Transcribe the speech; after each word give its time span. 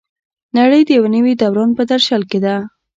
نړۍ 0.57 0.81
د 0.85 0.89
یو 0.97 1.05
نوي 1.15 1.33
دوران 1.41 1.69
په 1.77 1.83
درشل 1.91 2.21
کې 2.29 2.39
ده. 2.45 2.55